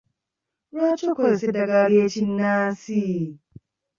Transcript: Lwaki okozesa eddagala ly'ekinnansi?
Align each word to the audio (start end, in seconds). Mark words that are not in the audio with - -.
Lwaki 0.73 1.03
okozesa 1.11 1.43
eddagala 1.49 1.87
ly'ekinnansi? 1.91 3.03